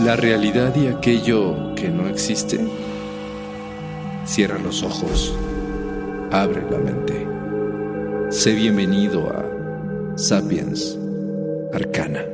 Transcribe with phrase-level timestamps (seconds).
[0.00, 2.58] La realidad y aquello que no existe.
[4.26, 5.34] Cierra los ojos,
[6.32, 7.26] abre la mente.
[8.30, 10.98] Sé bienvenido a Sapiens
[11.72, 12.24] Arcana.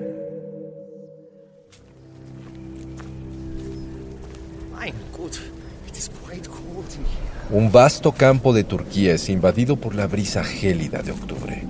[7.50, 11.64] Un vasto campo de Turquía es invadido por la brisa gélida de octubre,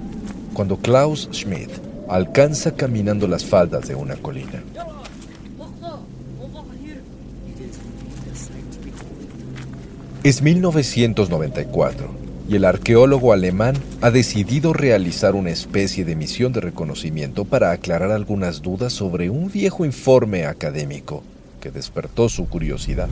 [0.53, 1.71] cuando Klaus Schmidt
[2.09, 4.63] alcanza caminando las faldas de una colina.
[10.23, 12.11] Es 1994
[12.47, 18.11] y el arqueólogo alemán ha decidido realizar una especie de misión de reconocimiento para aclarar
[18.11, 21.23] algunas dudas sobre un viejo informe académico
[21.59, 23.09] que despertó su curiosidad.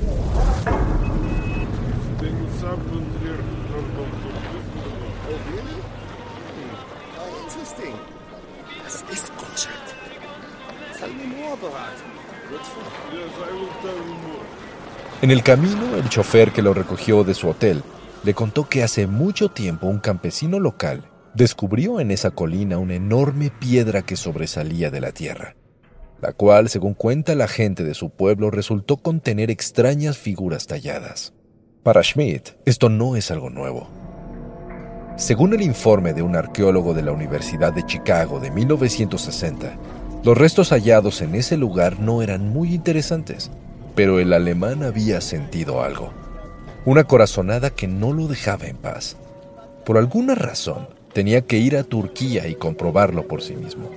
[15.21, 17.83] En el camino, el chofer que lo recogió de su hotel
[18.23, 23.51] le contó que hace mucho tiempo un campesino local descubrió en esa colina una enorme
[23.51, 25.57] piedra que sobresalía de la tierra,
[26.21, 31.33] la cual, según cuenta la gente de su pueblo, resultó contener extrañas figuras talladas.
[31.83, 33.89] Para Schmidt, esto no es algo nuevo.
[35.17, 39.77] Según el informe de un arqueólogo de la Universidad de Chicago de 1960,
[40.23, 43.51] los restos hallados en ese lugar no eran muy interesantes,
[43.99, 46.13] pero el alemán había sentido algo.
[46.85, 49.17] Una corazonada que no lo dejaba en paz.
[49.85, 53.91] Por alguna razón, tenía que ir a Turquía y comprobarlo por sí mismo.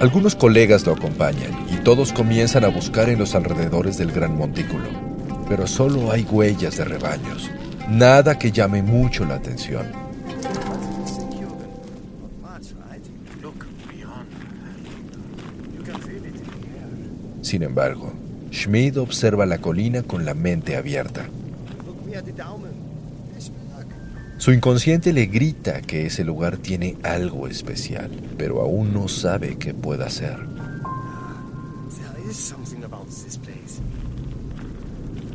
[0.00, 4.88] Algunos colegas lo acompañan y todos comienzan a buscar en los alrededores del gran montículo,
[5.48, 7.48] pero solo hay huellas de rebaños,
[7.88, 9.86] nada que llame mucho la atención.
[17.42, 18.12] Sin embargo,
[18.50, 21.26] Schmidt observa la colina con la mente abierta.
[24.38, 29.72] Su inconsciente le grita que ese lugar tiene algo especial, pero aún no sabe qué
[29.72, 30.38] pueda hacer.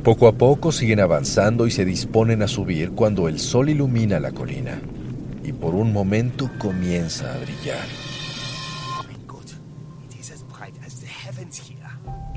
[0.10, 4.32] Poco a poco siguen avanzando y se disponen a subir cuando el sol ilumina la
[4.32, 4.82] colina
[5.44, 7.86] y por un momento comienza a brillar.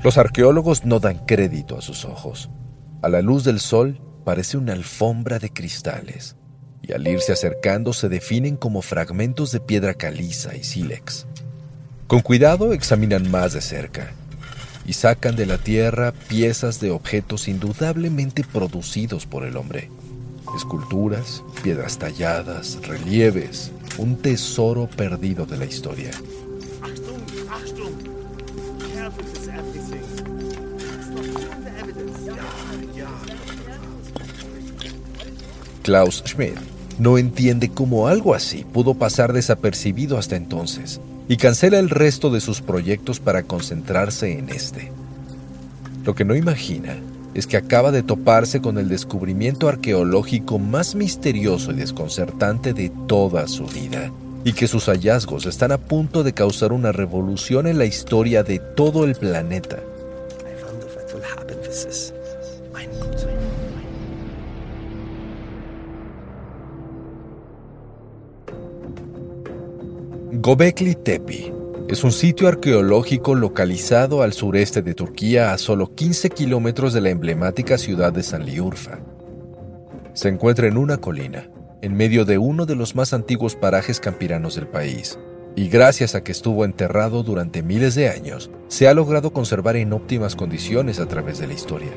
[0.03, 2.51] Los arqueólogos no dan crédito a sus ojos.
[3.01, 6.35] A la luz del sol parece una alfombra de cristales
[6.83, 11.25] y al irse acercando se definen como fragmentos de piedra caliza y sílex.
[12.05, 14.13] Con cuidado examinan más de cerca
[14.85, 19.89] y sacan de la tierra piezas de objetos indudablemente producidos por el hombre.
[20.55, 26.11] Esculturas, piedras talladas, relieves, un tesoro perdido de la historia.
[35.81, 36.55] Klaus Schmidt
[36.97, 42.41] no entiende cómo algo así pudo pasar desapercibido hasta entonces y cancela el resto de
[42.41, 44.91] sus proyectos para concentrarse en este.
[46.05, 46.97] Lo que no imagina
[47.33, 53.47] es que acaba de toparse con el descubrimiento arqueológico más misterioso y desconcertante de toda
[53.47, 54.11] su vida,
[54.43, 58.59] y que sus hallazgos están a punto de causar una revolución en la historia de
[58.59, 59.79] todo el planeta.
[70.45, 71.53] Gobekli Tepe
[71.87, 77.11] es un sitio arqueológico localizado al sureste de Turquía a solo 15 kilómetros de la
[77.11, 78.99] emblemática ciudad de Sanliurfa.
[80.13, 81.49] Se encuentra en una colina,
[81.81, 85.17] en medio de uno de los más antiguos parajes campiranos del país,
[85.55, 89.93] y gracias a que estuvo enterrado durante miles de años, se ha logrado conservar en
[89.93, 91.93] óptimas condiciones a través de la historia.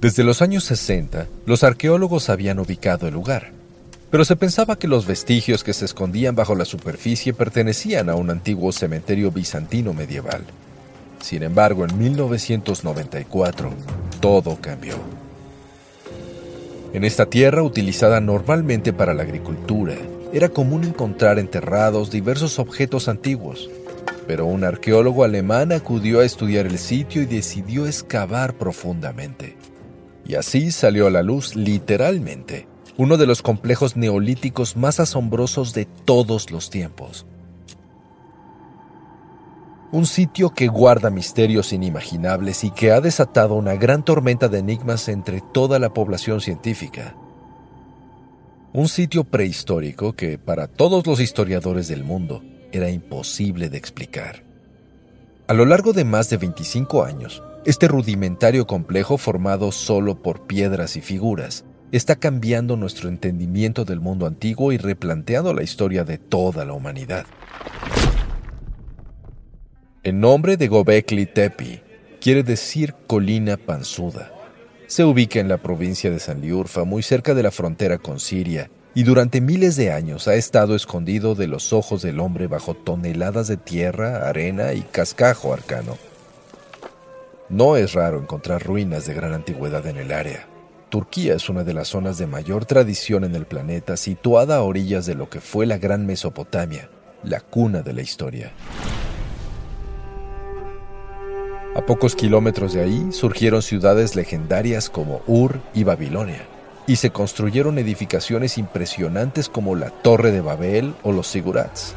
[0.00, 3.59] Desde los años 60, los arqueólogos habían ubicado el lugar,
[4.10, 8.30] pero se pensaba que los vestigios que se escondían bajo la superficie pertenecían a un
[8.30, 10.42] antiguo cementerio bizantino medieval.
[11.20, 13.70] Sin embargo, en 1994,
[14.20, 14.94] todo cambió.
[16.92, 19.94] En esta tierra, utilizada normalmente para la agricultura,
[20.32, 23.70] era común encontrar enterrados diversos objetos antiguos,
[24.26, 29.56] pero un arqueólogo alemán acudió a estudiar el sitio y decidió excavar profundamente.
[30.26, 32.69] Y así salió a la luz literalmente
[33.00, 37.24] uno de los complejos neolíticos más asombrosos de todos los tiempos.
[39.90, 45.08] Un sitio que guarda misterios inimaginables y que ha desatado una gran tormenta de enigmas
[45.08, 47.14] entre toda la población científica.
[48.74, 54.44] Un sitio prehistórico que para todos los historiadores del mundo era imposible de explicar.
[55.46, 60.96] A lo largo de más de 25 años, este rudimentario complejo formado solo por piedras
[60.96, 66.64] y figuras está cambiando nuestro entendimiento del mundo antiguo y replanteando la historia de toda
[66.64, 67.26] la humanidad.
[70.02, 71.82] El nombre de Gobekli Tepe
[72.20, 74.32] quiere decir colina panzuda.
[74.86, 79.04] Se ubica en la provincia de Sanliurfa, muy cerca de la frontera con Siria, y
[79.04, 83.56] durante miles de años ha estado escondido de los ojos del hombre bajo toneladas de
[83.56, 85.96] tierra, arena y cascajo arcano.
[87.48, 90.49] No es raro encontrar ruinas de gran antigüedad en el área.
[90.90, 95.06] Turquía es una de las zonas de mayor tradición en el planeta, situada a orillas
[95.06, 96.90] de lo que fue la Gran Mesopotamia,
[97.22, 98.50] la cuna de la historia.
[101.76, 106.44] A pocos kilómetros de ahí surgieron ciudades legendarias como Ur y Babilonia,
[106.88, 111.94] y se construyeron edificaciones impresionantes como la Torre de Babel o los Sigurats.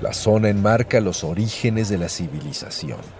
[0.00, 3.17] La zona enmarca los orígenes de la civilización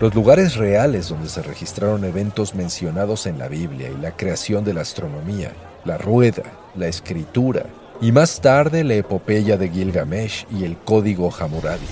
[0.00, 4.74] los lugares reales donde se registraron eventos mencionados en la Biblia y la creación de
[4.74, 5.52] la astronomía,
[5.84, 6.44] la rueda,
[6.76, 7.66] la escritura
[8.00, 11.86] y más tarde la epopeya de Gilgamesh y el código Hammurabi.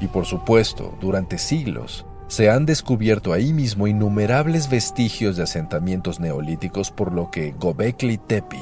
[0.00, 6.90] Y por supuesto, durante siglos, se han descubierto ahí mismo innumerables vestigios de asentamientos neolíticos
[6.92, 8.58] por lo que Gobekli Tepe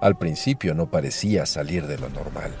[0.00, 2.52] al principio no parecía salir de lo normal.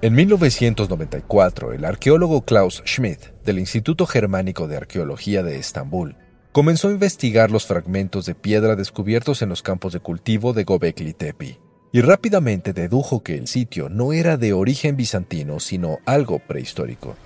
[0.00, 6.14] En 1994, el arqueólogo Klaus Schmidt, del Instituto Germánico de Arqueología de Estambul,
[6.52, 11.14] comenzó a investigar los fragmentos de piedra descubiertos en los campos de cultivo de Gobekli
[11.14, 11.58] Tepe,
[11.90, 17.16] y rápidamente dedujo que el sitio no era de origen bizantino, sino algo prehistórico.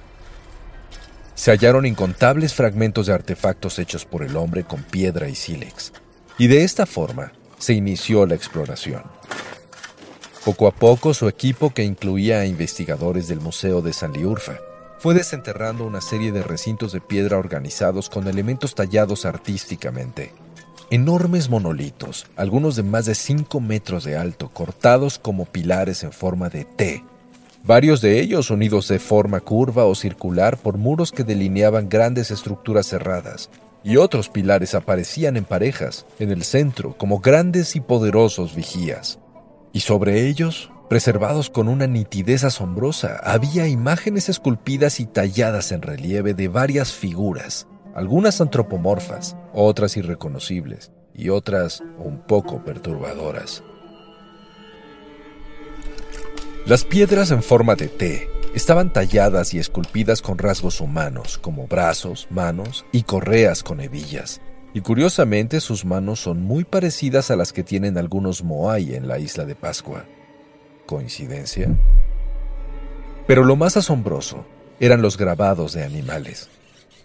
[1.35, 5.93] Se hallaron incontables fragmentos de artefactos hechos por el hombre con piedra y sílex,
[6.39, 9.03] y de esta forma se inició la exploración.
[10.44, 14.58] Poco a poco, su equipo, que incluía a investigadores del Museo de Sanliurfa,
[14.99, 20.32] fue desenterrando una serie de recintos de piedra organizados con elementos tallados artísticamente.
[20.90, 26.49] Enormes monolitos, algunos de más de 5 metros de alto, cortados como pilares en forma
[26.49, 27.04] de T,
[27.62, 32.87] varios de ellos unidos de forma curva o circular por muros que delineaban grandes estructuras
[32.88, 33.49] cerradas,
[33.84, 39.20] y otros pilares aparecían en parejas, en el centro, como grandes y poderosos vigías
[39.73, 46.35] y sobre ellos, preservados con una nitidez asombrosa, había imágenes esculpidas y talladas en relieve
[46.35, 53.62] de varias figuras, algunas antropomorfas, otras irreconocibles y otras un poco perturbadoras.
[56.67, 62.29] Las piedras en forma de T estaban talladas y esculpidas con rasgos humanos, como brazos,
[62.31, 64.41] manos y correas con hebillas,
[64.75, 69.19] y curiosamente sus manos son muy parecidas a las que tienen algunos Moai en la
[69.19, 70.05] isla de Pascua.
[70.87, 71.69] ¿Coincidencia?
[73.26, 74.45] Pero lo más asombroso
[74.81, 76.49] eran los grabados de animales.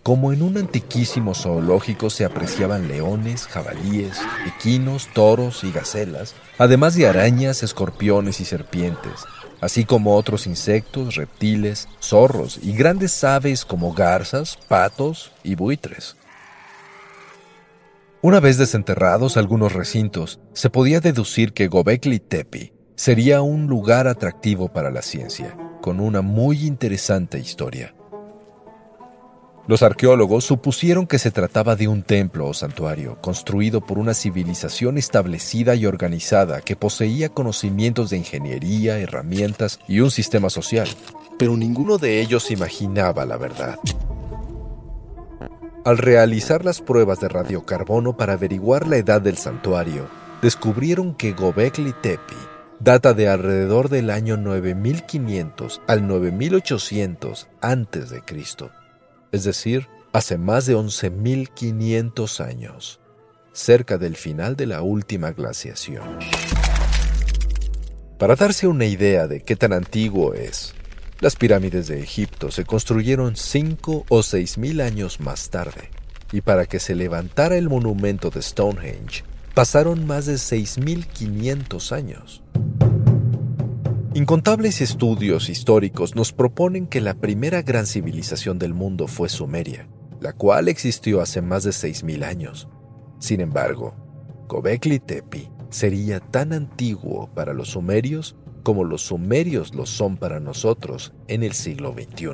[0.02, 7.08] Como en un antiquísimo zoológico se apreciaban leones, jabalíes, equinos, toros y gacelas, además de
[7.08, 9.26] arañas, escorpiones y serpientes,
[9.62, 16.17] así como otros insectos, reptiles, zorros y grandes aves como garzas, patos y buitres.
[18.24, 24.70] Una vez desenterrados algunos recintos, se podía deducir que Gobekli Tepe sería un lugar atractivo
[24.70, 27.94] para la ciencia, con una muy interesante historia.
[29.68, 34.98] Los arqueólogos supusieron que se trataba de un templo o santuario construido por una civilización
[34.98, 40.88] establecida y organizada que poseía conocimientos de ingeniería, herramientas y un sistema social,
[41.38, 43.78] pero ninguno de ellos imaginaba la verdad.
[45.88, 50.10] Al realizar las pruebas de radiocarbono para averiguar la edad del santuario,
[50.42, 52.36] descubrieron que Gobekli Tepe
[52.82, 58.22] data de alrededor del año 9500 al 9800 a.C
[59.32, 63.00] es decir, hace más de 11.500 años,
[63.54, 66.20] cerca del final de la última glaciación.
[68.20, 70.76] Para darse una idea de qué tan antiguo es,
[71.20, 75.90] las pirámides de Egipto se construyeron 5 o 6.000 años más tarde,
[76.32, 79.24] y para que se levantara el monumento de Stonehenge,
[79.56, 82.44] pasaron más de 6.500 años.
[84.14, 89.88] Incontables estudios históricos nos proponen que la primera gran civilización del mundo fue Sumeria,
[90.20, 92.68] la cual existió hace más de 6.000 años.
[93.20, 93.96] Sin embargo,
[94.48, 101.14] Gobekli Tepe sería tan antiguo para los sumerios como los sumerios lo son para nosotros
[101.28, 102.30] en el siglo XXI.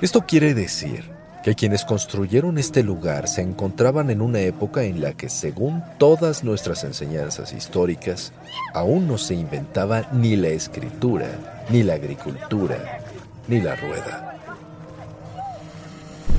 [0.00, 5.12] Esto quiere decir que quienes construyeron este lugar se encontraban en una época en la
[5.12, 8.32] que, según todas nuestras enseñanzas históricas,
[8.72, 13.00] aún no se inventaba ni la escritura, ni la agricultura,
[13.46, 14.38] ni la rueda.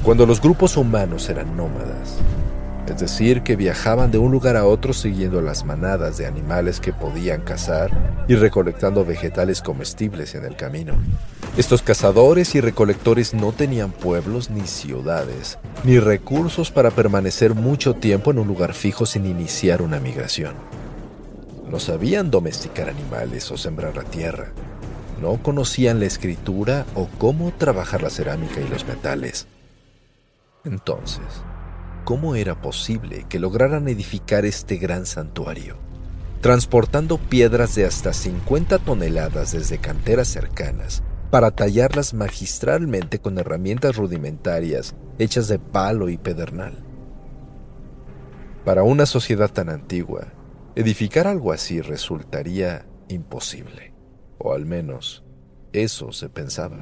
[0.03, 2.17] Cuando los grupos humanos eran nómadas,
[2.87, 6.93] es decir, que viajaban de un lugar a otro siguiendo las manadas de animales que
[6.93, 10.93] podían cazar y recolectando vegetales comestibles en el camino.
[11.57, 18.31] Estos cazadores y recolectores no tenían pueblos ni ciudades, ni recursos para permanecer mucho tiempo
[18.31, 20.53] en un lugar fijo sin iniciar una migración.
[21.69, 24.51] No sabían domesticar animales o sembrar la tierra.
[25.21, 29.47] No conocían la escritura o cómo trabajar la cerámica y los metales.
[30.65, 31.23] Entonces,
[32.05, 35.75] cómo era posible que lograran edificar este gran santuario,
[36.39, 44.95] transportando piedras de hasta 50 toneladas desde canteras cercanas para tallarlas magistralmente con herramientas rudimentarias
[45.17, 46.75] hechas de palo y pedernal.
[48.63, 50.27] Para una sociedad tan antigua,
[50.75, 53.93] edificar algo así resultaría imposible,
[54.37, 55.23] o al menos
[55.73, 56.77] eso se pensaba.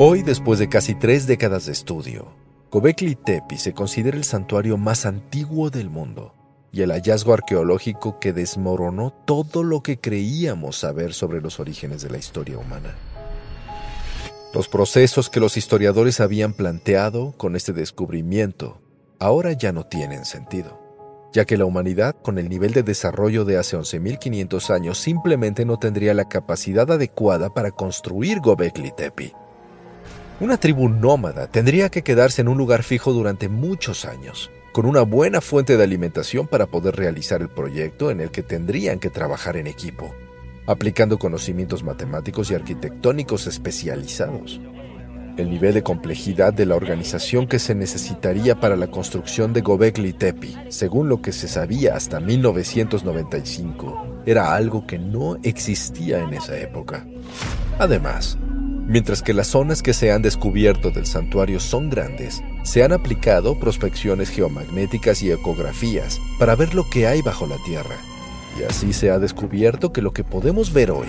[0.00, 2.28] Hoy, después de casi tres décadas de estudio,
[2.70, 6.36] Gobekli Tepe se considera el santuario más antiguo del mundo
[6.70, 12.10] y el hallazgo arqueológico que desmoronó todo lo que creíamos saber sobre los orígenes de
[12.10, 12.94] la historia humana.
[14.54, 18.80] Los procesos que los historiadores habían planteado con este descubrimiento
[19.18, 20.80] ahora ya no tienen sentido,
[21.32, 25.76] ya que la humanidad, con el nivel de desarrollo de hace 11.500 años, simplemente no
[25.76, 29.34] tendría la capacidad adecuada para construir Gobekli Tepe
[30.40, 35.02] una tribu nómada tendría que quedarse en un lugar fijo durante muchos años, con una
[35.02, 39.56] buena fuente de alimentación para poder realizar el proyecto en el que tendrían que trabajar
[39.56, 40.14] en equipo,
[40.66, 44.60] aplicando conocimientos matemáticos y arquitectónicos especializados.
[45.36, 50.12] El nivel de complejidad de la organización que se necesitaría para la construcción de Gobekli
[50.12, 56.58] Tepe, según lo que se sabía hasta 1995, era algo que no existía en esa
[56.58, 57.06] época.
[57.78, 58.36] Además,
[58.88, 63.60] Mientras que las zonas que se han descubierto del santuario son grandes, se han aplicado
[63.60, 67.96] prospecciones geomagnéticas y ecografías para ver lo que hay bajo la Tierra.
[68.58, 71.06] Y así se ha descubierto que lo que podemos ver hoy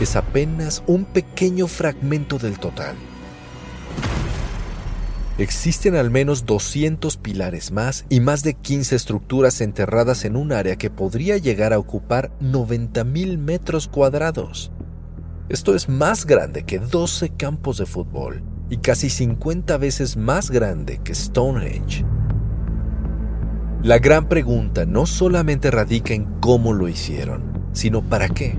[0.00, 2.94] es apenas un pequeño fragmento del total.
[5.36, 10.76] Existen al menos 200 pilares más y más de 15 estructuras enterradas en un área
[10.76, 14.70] que podría llegar a ocupar 90.000 metros cuadrados.
[15.48, 20.98] Esto es más grande que 12 campos de fútbol y casi 50 veces más grande
[21.04, 22.04] que Stonehenge.
[23.84, 28.58] La gran pregunta no solamente radica en cómo lo hicieron, sino para qué.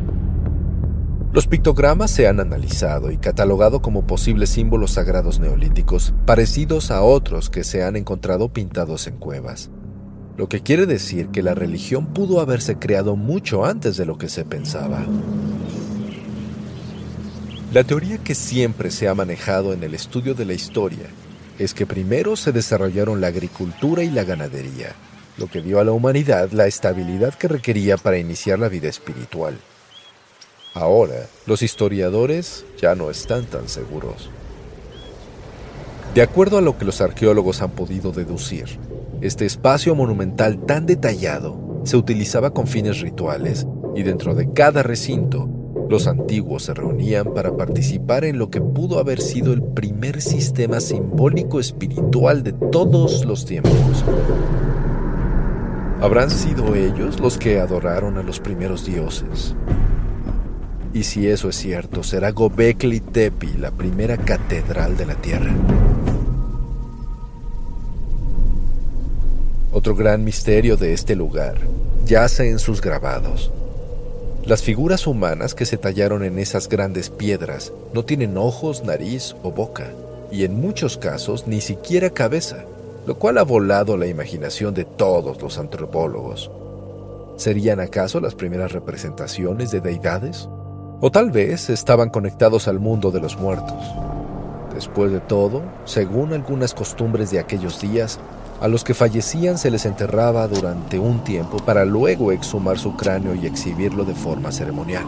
[1.34, 7.50] Los pictogramas se han analizado y catalogado como posibles símbolos sagrados neolíticos, parecidos a otros
[7.50, 9.70] que se han encontrado pintados en cuevas,
[10.38, 14.30] lo que quiere decir que la religión pudo haberse creado mucho antes de lo que
[14.30, 15.04] se pensaba.
[17.74, 21.08] La teoría que siempre se ha manejado en el estudio de la historia
[21.60, 24.96] es que primero se desarrollaron la agricultura y la ganadería,
[25.38, 29.58] lo que dio a la humanidad la estabilidad que requería para iniciar la vida espiritual.
[30.76, 34.30] Ahora, los historiadores ya no están tan seguros.
[36.16, 38.80] De acuerdo a lo que los arqueólogos han podido deducir,
[39.20, 45.50] este espacio monumental tan detallado se utilizaba con fines rituales y dentro de cada recinto
[45.90, 50.80] los antiguos se reunían para participar en lo que pudo haber sido el primer sistema
[50.80, 54.04] simbólico espiritual de todos los tiempos.
[56.02, 59.56] ¿Habrán sido ellos los que adoraron a los primeros dioses?
[60.94, 65.54] Y si eso es cierto, será Gobekli Tepe la primera catedral de la Tierra.
[69.72, 71.56] Otro gran misterio de este lugar
[72.06, 73.52] yace en sus grabados.
[74.48, 79.52] Las figuras humanas que se tallaron en esas grandes piedras no tienen ojos, nariz o
[79.52, 79.92] boca,
[80.32, 82.64] y en muchos casos ni siquiera cabeza,
[83.06, 86.50] lo cual ha volado la imaginación de todos los antropólogos.
[87.36, 90.48] ¿Serían acaso las primeras representaciones de deidades?
[91.02, 93.84] O tal vez estaban conectados al mundo de los muertos.
[94.74, 98.18] Después de todo, según algunas costumbres de aquellos días,
[98.60, 103.36] a los que fallecían se les enterraba durante un tiempo para luego exhumar su cráneo
[103.36, 105.06] y exhibirlo de forma ceremonial.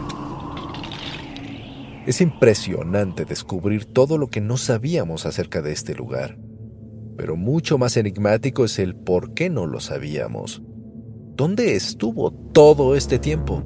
[2.06, 6.38] Es impresionante descubrir todo lo que no sabíamos acerca de este lugar,
[7.16, 10.62] pero mucho más enigmático es el por qué no lo sabíamos.
[11.36, 13.64] ¿Dónde estuvo todo este tiempo?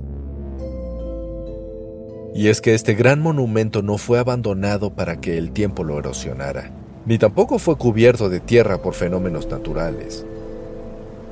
[2.34, 6.83] Y es que este gran monumento no fue abandonado para que el tiempo lo erosionara
[7.06, 10.24] ni tampoco fue cubierto de tierra por fenómenos naturales.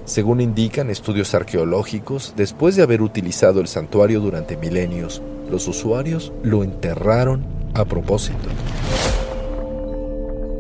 [0.05, 6.65] Según indican estudios arqueológicos, después de haber utilizado el santuario durante milenios, los usuarios lo
[6.65, 8.49] enterraron a propósito.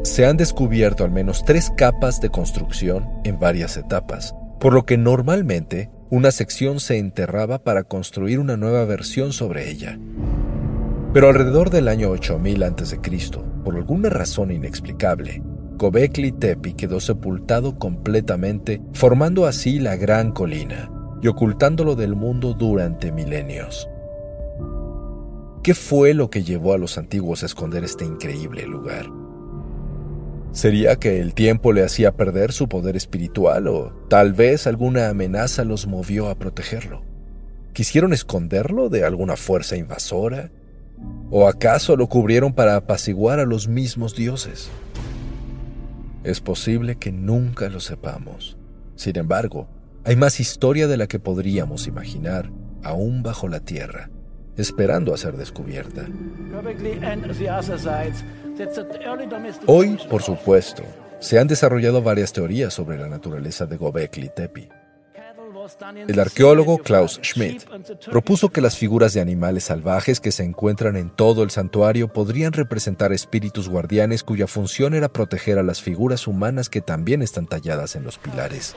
[0.04, 4.96] Se han descubierto al menos tres capas de construcción en varias etapas, por lo que
[4.96, 9.98] normalmente una sección se enterraba para construir una nueva versión sobre ella.
[11.12, 12.98] Pero alrededor del año 8000 a.C.,
[13.64, 15.42] por alguna razón inexplicable,
[15.76, 20.90] Gobekli Tepe quedó sepultado completamente, formando así la gran colina
[21.20, 23.88] y ocultándolo del mundo durante milenios.
[25.62, 29.06] ¿Qué fue lo que llevó a los antiguos a esconder este increíble lugar?
[30.52, 35.64] ¿Sería que el tiempo le hacía perder su poder espiritual o tal vez alguna amenaza
[35.64, 37.04] los movió a protegerlo?
[37.72, 40.50] ¿Quisieron esconderlo de alguna fuerza invasora?
[41.30, 44.70] ¿O acaso lo cubrieron para apaciguar a los mismos dioses?
[46.24, 48.56] Es posible que nunca lo sepamos.
[48.96, 49.66] Sin embargo,
[50.04, 52.50] hay más historia de la que podríamos imaginar,
[52.82, 54.10] aún bajo la tierra,
[54.56, 56.06] esperando a ser descubierta.
[59.66, 60.82] Hoy, por supuesto,
[61.18, 64.81] se han desarrollado varias teorías sobre la naturaleza de Gobekli Tepe.
[66.08, 67.64] El arqueólogo Klaus Schmidt
[68.10, 72.52] propuso que las figuras de animales salvajes que se encuentran en todo el santuario podrían
[72.52, 77.94] representar espíritus guardianes cuya función era proteger a las figuras humanas que también están talladas
[77.96, 78.74] en los pilares.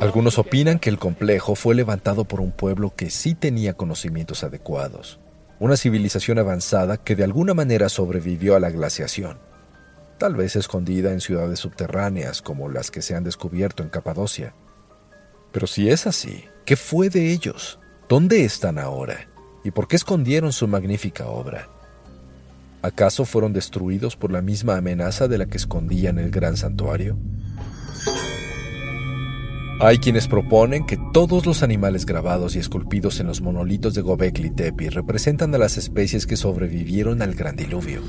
[0.00, 5.20] Algunos opinan que el complejo fue levantado por un pueblo que sí tenía conocimientos adecuados,
[5.58, 9.38] una civilización avanzada que de alguna manera sobrevivió a la glaciación,
[10.18, 14.54] tal vez escondida en ciudades subterráneas como las que se han descubierto en Capadocia.
[15.56, 17.80] Pero si es así, ¿qué fue de ellos?
[18.10, 19.26] ¿Dónde están ahora?
[19.64, 21.70] ¿Y por qué escondieron su magnífica obra?
[22.82, 27.16] ¿Acaso fueron destruidos por la misma amenaza de la que escondían el gran santuario?
[29.80, 34.50] Hay quienes proponen que todos los animales grabados y esculpidos en los monolitos de Gobekli
[34.50, 38.02] Tepe representan a las especies que sobrevivieron al gran diluvio,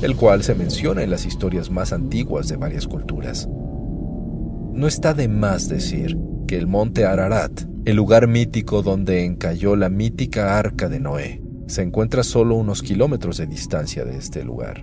[0.00, 3.48] el cual se menciona en las historias más antiguas de varias culturas.
[3.48, 6.16] No está de más decir
[6.48, 7.52] que el monte Ararat,
[7.84, 13.36] el lugar mítico donde encalló la mítica arca de Noé, se encuentra solo unos kilómetros
[13.36, 14.82] de distancia de este lugar.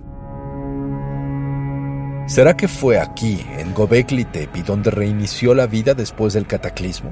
[2.28, 7.10] ¿Será que fue aquí, en Gobekli Tepe, donde reinició la vida después del cataclismo?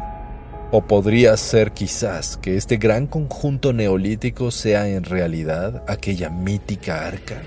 [0.71, 7.43] ¿O podría ser quizás que este gran conjunto neolítico sea en realidad aquella mítica arca?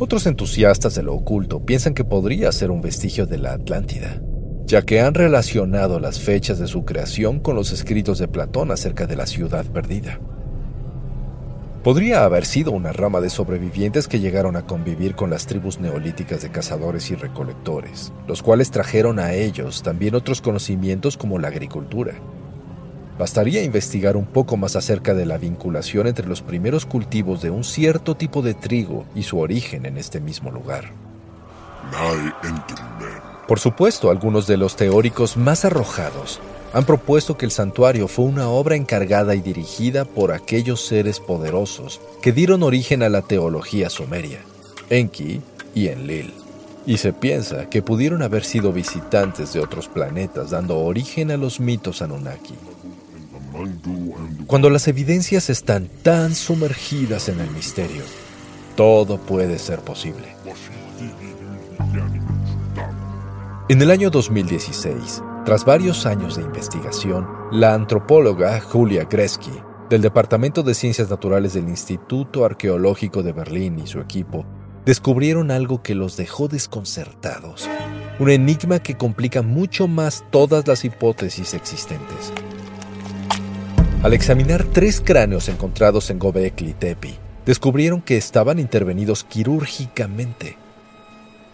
[0.00, 4.20] Otros entusiastas de lo oculto piensan que podría ser un vestigio de la Atlántida,
[4.68, 9.06] ya que han relacionado las fechas de su creación con los escritos de Platón acerca
[9.06, 10.20] de la ciudad perdida.
[11.82, 16.42] Podría haber sido una rama de sobrevivientes que llegaron a convivir con las tribus neolíticas
[16.42, 22.12] de cazadores y recolectores, los cuales trajeron a ellos también otros conocimientos como la agricultura.
[23.18, 27.64] Bastaría investigar un poco más acerca de la vinculación entre los primeros cultivos de un
[27.64, 30.92] cierto tipo de trigo y su origen en este mismo lugar.
[33.48, 36.38] Por supuesto, algunos de los teóricos más arrojados
[36.74, 41.98] han propuesto que el santuario fue una obra encargada y dirigida por aquellos seres poderosos
[42.20, 44.40] que dieron origen a la teología sumeria,
[44.90, 45.40] Enki
[45.74, 46.34] y Enlil.
[46.84, 51.58] Y se piensa que pudieron haber sido visitantes de otros planetas dando origen a los
[51.58, 52.54] mitos Anunnaki.
[54.46, 58.02] Cuando las evidencias están tan sumergidas en el misterio,
[58.76, 60.36] todo puede ser posible.
[63.70, 69.52] En el año 2016, tras varios años de investigación, la antropóloga Julia Gresky,
[69.90, 74.46] del Departamento de Ciencias Naturales del Instituto Arqueológico de Berlín y su equipo,
[74.86, 77.68] descubrieron algo que los dejó desconcertados.
[78.18, 82.32] Un enigma que complica mucho más todas las hipótesis existentes.
[84.02, 90.56] Al examinar tres cráneos encontrados en Gobekli Tepe, descubrieron que estaban intervenidos quirúrgicamente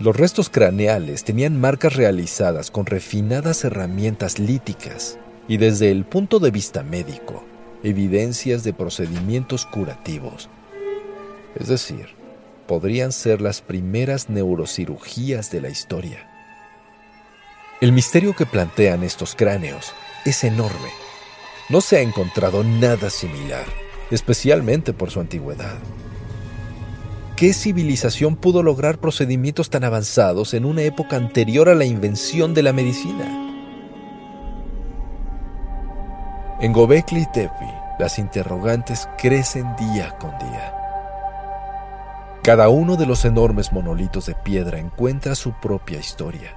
[0.04, 6.50] los restos craneales tenían marcas realizadas con refinadas herramientas líticas y desde el punto de
[6.50, 7.42] vista médico,
[7.82, 10.50] evidencias de procedimientos curativos.
[11.58, 12.08] Es decir,
[12.66, 16.28] podrían ser las primeras neurocirugías de la historia.
[17.80, 19.94] El misterio que plantean estos cráneos
[20.26, 20.90] es enorme.
[21.70, 23.64] No se ha encontrado nada similar,
[24.10, 25.78] especialmente por su antigüedad.
[27.36, 32.62] ¿Qué civilización pudo lograr procedimientos tan avanzados en una época anterior a la invención de
[32.62, 33.24] la medicina?
[36.60, 40.74] En Gobekli Tepe, las interrogantes crecen día con día.
[42.44, 46.56] Cada uno de los enormes monolitos de piedra encuentra su propia historia.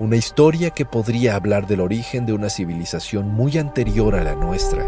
[0.00, 4.84] Una historia que podría hablar del origen de una civilización muy anterior a la nuestra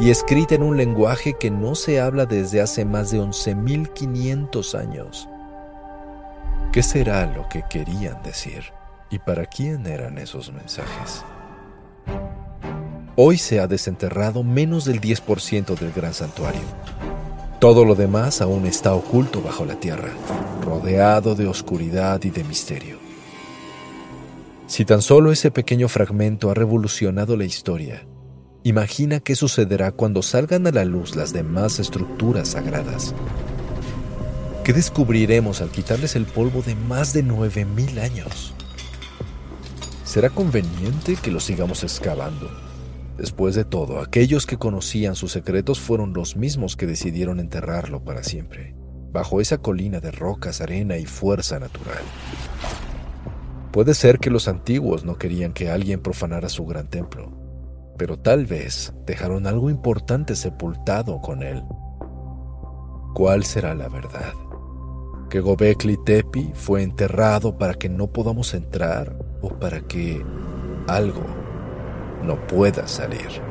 [0.00, 5.28] y escrita en un lenguaje que no se habla desde hace más de 11.500 años.
[6.72, 8.64] ¿Qué será lo que querían decir?
[9.10, 11.24] ¿Y para quién eran esos mensajes?
[13.16, 16.60] Hoy se ha desenterrado menos del 10% del gran santuario.
[17.58, 20.10] Todo lo demás aún está oculto bajo la tierra,
[20.64, 22.98] rodeado de oscuridad y de misterio.
[24.68, 28.06] Si tan solo ese pequeño fragmento ha revolucionado la historia,
[28.68, 33.14] Imagina qué sucederá cuando salgan a la luz las demás estructuras sagradas.
[34.62, 38.52] ¿Qué descubriremos al quitarles el polvo de más de 9.000 años?
[40.04, 42.50] ¿Será conveniente que lo sigamos excavando?
[43.16, 48.22] Después de todo, aquellos que conocían sus secretos fueron los mismos que decidieron enterrarlo para
[48.22, 48.74] siempre,
[49.10, 52.02] bajo esa colina de rocas, arena y fuerza natural.
[53.72, 57.47] Puede ser que los antiguos no querían que alguien profanara su gran templo,
[57.98, 61.62] pero tal vez dejaron algo importante sepultado con él.
[63.12, 64.32] ¿Cuál será la verdad?
[65.28, 70.24] ¿Que Gobekli Tepe fue enterrado para que no podamos entrar o para que
[70.86, 71.24] algo
[72.22, 73.42] no pueda salir?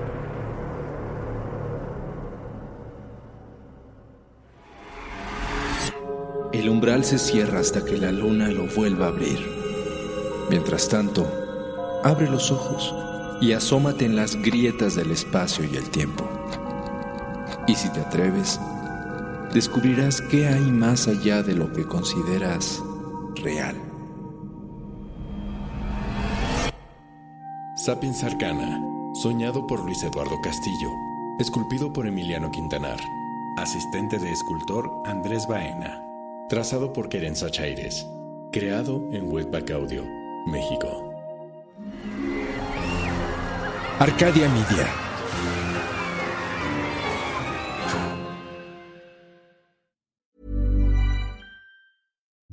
[6.53, 9.39] El umbral se cierra hasta que la luna lo vuelva a abrir.
[10.49, 11.27] Mientras tanto,
[12.03, 12.95] abre los ojos
[13.41, 16.27] y asómate en las grietas del espacio y el tiempo.
[17.67, 18.59] Y si te atreves,
[19.53, 22.81] descubrirás qué hay más allá de lo que consideras
[23.35, 23.75] real.
[27.75, 28.81] Sapiens Arcana,
[29.13, 30.89] soñado por Luis Eduardo Castillo,
[31.39, 32.99] esculpido por Emiliano Quintanar,
[33.57, 36.03] asistente de escultor Andrés Baena,
[36.49, 38.05] trazado por Querenza Chaires,
[38.51, 40.03] creado en Webback Audio,
[40.47, 41.06] México.
[43.99, 45.06] Arcadia Media.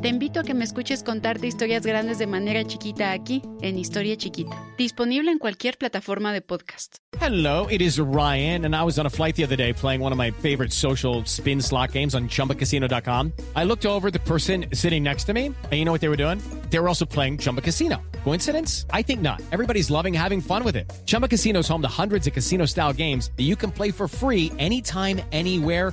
[0.00, 4.16] Te invito a que me escuches contarte historias grandes de manera chiquita aquí, en Historia
[4.16, 6.98] Chiquita, disponible en cualquier plataforma de podcast.
[7.20, 10.12] Hello, it is Ryan, and I was on a flight the other day playing one
[10.12, 13.32] of my favorite social spin slot games on chumbacasino.com.
[13.56, 16.22] I looked over the person sitting next to me, and you know what they were
[16.22, 16.40] doing?
[16.70, 18.00] They were also playing Chumba Casino.
[18.22, 18.86] Coincidence?
[18.90, 19.42] I think not.
[19.50, 20.92] Everybody's loving having fun with it.
[21.06, 24.06] Chumba Casino is home to hundreds of casino style games that you can play for
[24.06, 25.92] free anytime, anywhere,